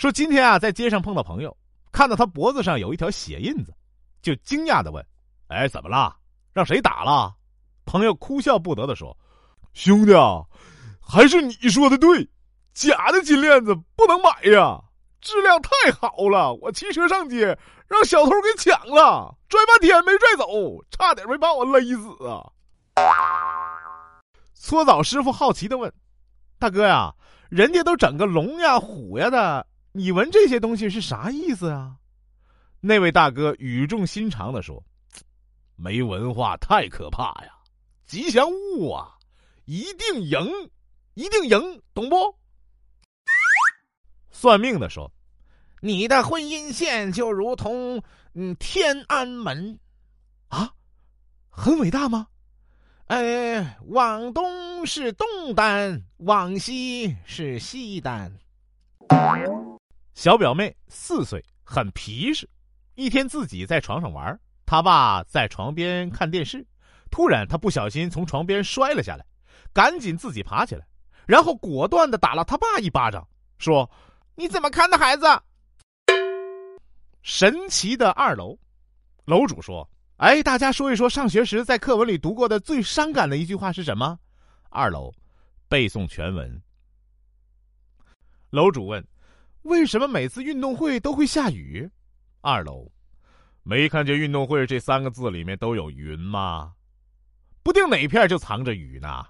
[0.00, 1.54] 说今天啊，在街上碰到朋友，
[1.92, 3.74] 看到他脖子上有一条血印子，
[4.22, 5.06] 就惊讶的问
[5.48, 6.16] ：“哎，怎么了？
[6.54, 7.34] 让谁打了？”
[7.84, 9.14] 朋友哭笑不得的说
[9.74, 10.40] ：“兄弟啊，
[11.02, 12.26] 还是你说的对，
[12.72, 14.80] 假的金链子不能买呀，
[15.20, 16.54] 质量太好了。
[16.62, 17.48] 我骑车上街，
[17.86, 22.40] 让小偷给抢了，拽半天没拽走，差点没把我勒死啊！”
[24.56, 25.92] 搓澡师傅好奇的问
[26.58, 27.14] ：“大哥呀，
[27.50, 31.96] 人家都整个龙呀、虎呀的，你闻这些东西是啥意思啊？”
[32.80, 34.82] 那位大哥语重心长的说
[35.76, 37.52] ：“没文化太可怕呀。”
[38.06, 39.16] 吉祥物啊，
[39.66, 40.70] 一定赢，
[41.14, 42.16] 一定赢，懂不？
[44.30, 45.12] 算命的说，
[45.80, 48.02] 你的婚姻线就如同
[48.34, 49.78] 嗯天安门，
[50.48, 50.72] 啊，
[51.50, 52.26] 很伟大吗？
[53.06, 58.34] 哎，往东是东单，往西是西单。
[60.14, 62.48] 小表妹四岁，很皮实。
[62.94, 66.66] 一天自己在床上玩，他爸在床边看电视。
[67.10, 69.24] 突然，他不小心从床边摔了下来，
[69.72, 70.86] 赶紧自己爬起来，
[71.26, 73.26] 然后果断的打了他爸一巴掌，
[73.58, 73.90] 说
[74.36, 75.26] ：“你怎么看的孩子？”
[77.22, 78.56] 神奇的二楼，
[79.24, 79.88] 楼主说
[80.18, 84.18] ：“哎，大家说一说上学时在课文里读过的最伤感的一句话是什么？”
[84.70, 85.12] 二楼，
[85.68, 86.62] 背诵全文。
[88.50, 89.04] 楼主问
[89.62, 91.88] ：“为什么每次运动会都会下雨？”
[92.40, 92.90] 二楼，
[93.62, 96.72] 没看见“运动会”这三个字里面都有云吗？
[97.62, 99.24] 不定哪片就藏着雨呢。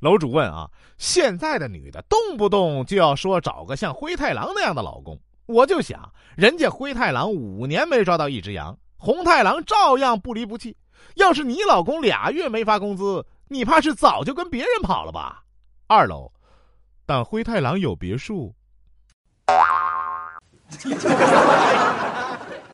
[0.00, 10.76] 楼主问啊，现在的女的动不动就要说找个像灰太狼那样的老公，我就想，人家灰太狼五年没抓到一只羊，红太狼照样不离不弃。
[11.16, 15.42] 要是你老公俩月没发工资，你怕是早就跟别人跑了吧？
[15.86, 16.30] 二楼，
[17.06, 18.54] 但灰太狼有别墅。
[20.84, 21.47] 你 叫